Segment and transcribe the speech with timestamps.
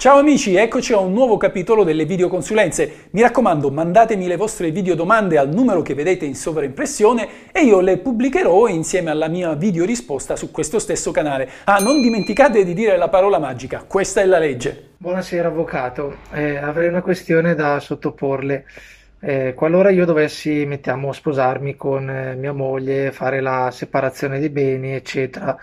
[0.00, 3.08] Ciao amici, eccoci a un nuovo capitolo delle videoconsulenze.
[3.10, 7.98] Mi raccomando, mandatemi le vostre videodomande al numero che vedete in sovraimpressione e io le
[7.98, 11.50] pubblicherò insieme alla mia video risposta su questo stesso canale.
[11.64, 14.92] Ah, non dimenticate di dire la parola magica, questa è la legge.
[14.96, 18.64] Buonasera avvocato, eh, avrei una questione da sottoporle.
[19.22, 24.94] Eh, qualora io dovessi, mettiamo, sposarmi con eh, mia moglie, fare la separazione dei beni,
[24.94, 25.58] eccetera,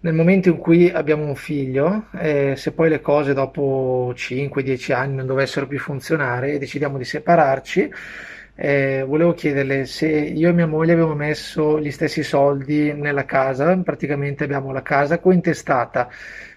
[0.00, 5.16] nel momento in cui abbiamo un figlio, eh, se poi le cose dopo 5-10 anni
[5.16, 7.90] non dovessero più funzionare e decidiamo di separarci,
[8.54, 13.76] eh, volevo chiederle se io e mia moglie abbiamo messo gli stessi soldi nella casa,
[13.78, 16.08] praticamente abbiamo la casa cointestata,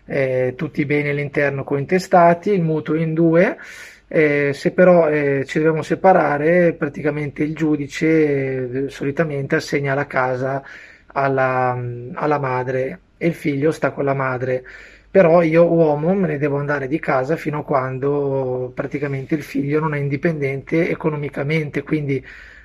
[0.06, 3.58] eh, tutti i beni all'interno cointestati, il mutuo in due.
[4.08, 10.64] Eh, se però eh, ci dobbiamo separare, praticamente il giudice eh, solitamente assegna la casa
[11.08, 11.78] alla,
[12.14, 14.64] alla madre e il figlio sta con la madre.
[15.10, 19.80] Però io uomo me ne devo andare di casa fino a quando praticamente il figlio
[19.80, 22.24] non è indipendente economicamente, quindi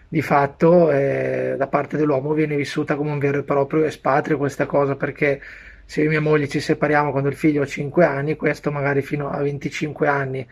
[0.08, 4.64] di fatto eh, da parte dell'uomo viene vissuta come un vero e proprio espatrio questa
[4.64, 5.40] cosa perché
[5.84, 9.02] se io e mia moglie ci separiamo quando il figlio ha 5 anni, questo magari
[9.02, 10.46] fino a 25 anni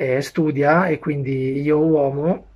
[0.00, 2.46] eh, studia e quindi io uomo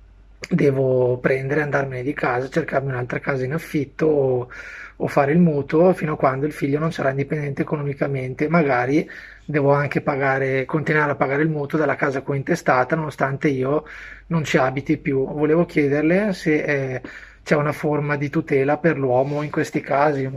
[0.49, 4.47] devo prendere, andarmene di casa, cercarmi un'altra casa in affitto o,
[4.95, 8.47] o, fare il mutuo fino a quando il figlio non sarà indipendente economicamente.
[8.47, 9.09] Magari
[9.43, 13.83] devo anche pagare, continuare a pagare il mutuo della casa cointestata nonostante io
[14.27, 15.25] non ci abiti più.
[15.25, 17.01] Volevo chiederle se eh,
[17.43, 20.29] c'è una forma di tutela per l'uomo in questi casi.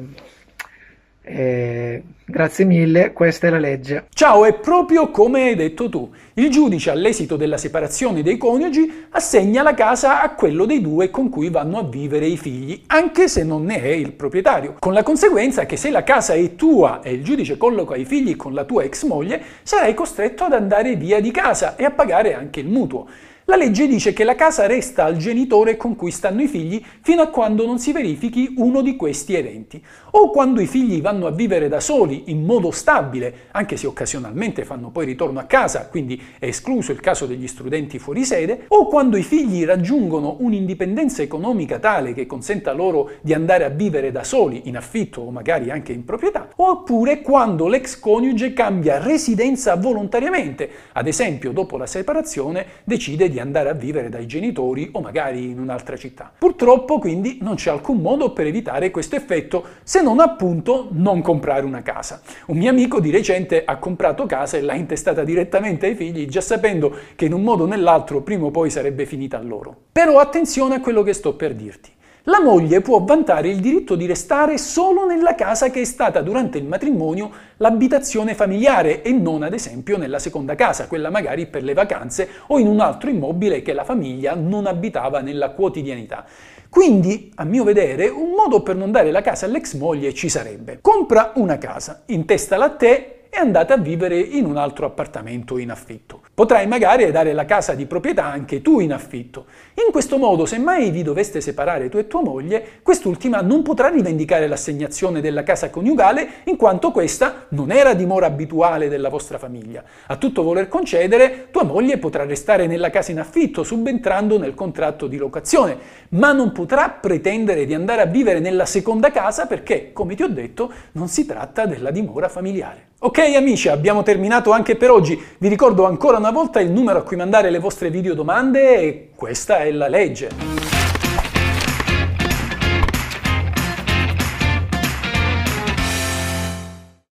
[1.28, 4.06] Eh, grazie mille, questa è la legge.
[4.14, 6.08] Ciao, è proprio come hai detto tu.
[6.34, 11.28] Il giudice, all'esito della separazione dei coniugi, assegna la casa a quello dei due con
[11.28, 14.76] cui vanno a vivere i figli, anche se non ne è il proprietario.
[14.78, 18.36] Con la conseguenza che se la casa è tua e il giudice colloca i figli
[18.36, 22.34] con la tua ex moglie, sarai costretto ad andare via di casa e a pagare
[22.34, 23.08] anche il mutuo.
[23.48, 27.22] La legge dice che la casa resta al genitore con cui stanno i figli fino
[27.22, 29.80] a quando non si verifichi uno di questi eventi,
[30.10, 34.64] o quando i figli vanno a vivere da soli in modo stabile, anche se occasionalmente
[34.64, 38.88] fanno poi ritorno a casa, quindi è escluso il caso degli studenti fuori sede, o
[38.88, 44.24] quando i figli raggiungono un'indipendenza economica tale che consenta loro di andare a vivere da
[44.24, 50.68] soli in affitto o magari anche in proprietà, oppure quando l'ex coniuge cambia residenza volontariamente,
[50.94, 55.50] ad esempio dopo la separazione decide di di andare a vivere dai genitori o magari
[55.50, 56.32] in un'altra città.
[56.38, 61.66] Purtroppo quindi non c'è alcun modo per evitare questo effetto se non appunto non comprare
[61.66, 62.22] una casa.
[62.46, 66.40] Un mio amico di recente ha comprato casa e l'ha intestata direttamente ai figli già
[66.40, 69.76] sapendo che in un modo o nell'altro prima o poi sarebbe finita a loro.
[69.92, 71.92] Però attenzione a quello che sto per dirti.
[72.28, 76.58] La moglie può vantare il diritto di restare solo nella casa che è stata durante
[76.58, 81.72] il matrimonio l'abitazione familiare e non ad esempio nella seconda casa, quella magari per le
[81.72, 86.24] vacanze o in un altro immobile che la famiglia non abitava nella quotidianità.
[86.68, 90.80] Quindi, a mio vedere, un modo per non dare la casa all'ex moglie ci sarebbe.
[90.80, 95.70] Compra una casa, intestala a te e andate a vivere in un altro appartamento in
[95.70, 96.15] affitto.
[96.36, 99.46] Potrai magari dare la casa di proprietà anche tu in affitto.
[99.86, 103.88] In questo modo, se mai vi doveste separare tu e tua moglie, quest'ultima non potrà
[103.88, 109.82] rivendicare l'assegnazione della casa coniugale in quanto questa non era dimora abituale della vostra famiglia.
[110.08, 115.06] A tutto voler concedere, tua moglie potrà restare nella casa in affitto, subentrando nel contratto
[115.06, 115.78] di locazione,
[116.10, 120.28] ma non potrà pretendere di andare a vivere nella seconda casa perché, come ti ho
[120.28, 122.88] detto, non si tratta della dimora familiare.
[122.98, 125.22] Ok amici, abbiamo terminato anche per oggi.
[125.36, 129.10] Vi ricordo ancora una volta il numero a cui mandare le vostre video domande e
[129.14, 130.55] questa è la legge.